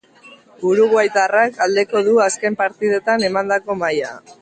Uruguaitarrak 0.69 1.61
aldeko 1.67 2.03
du 2.09 2.17
azken 2.31 2.61
partidetan 2.65 3.31
emandako 3.33 3.81
maila. 3.87 4.15